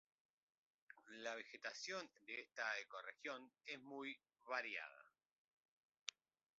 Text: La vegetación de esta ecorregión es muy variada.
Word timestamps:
La 1.19 1.35
vegetación 1.35 2.09
de 2.25 2.39
esta 2.41 2.63
ecorregión 2.79 3.51
es 3.67 3.79
muy 3.81 4.17
variada. 4.47 5.13